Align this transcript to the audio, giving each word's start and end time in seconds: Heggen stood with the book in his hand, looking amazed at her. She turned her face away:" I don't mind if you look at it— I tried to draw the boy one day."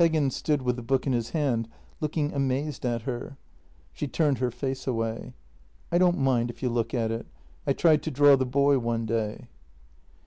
Heggen 0.00 0.32
stood 0.32 0.62
with 0.62 0.76
the 0.76 0.82
book 0.82 1.06
in 1.06 1.12
his 1.12 1.28
hand, 1.36 1.68
looking 2.00 2.32
amazed 2.32 2.86
at 2.86 3.02
her. 3.02 3.36
She 3.92 4.08
turned 4.08 4.38
her 4.38 4.50
face 4.50 4.86
away:" 4.86 5.34
I 5.92 5.98
don't 5.98 6.16
mind 6.16 6.48
if 6.48 6.62
you 6.62 6.70
look 6.70 6.94
at 6.94 7.10
it— 7.10 7.26
I 7.66 7.74
tried 7.74 8.02
to 8.04 8.10
draw 8.10 8.36
the 8.36 8.46
boy 8.46 8.78
one 8.78 9.04
day." 9.04 9.48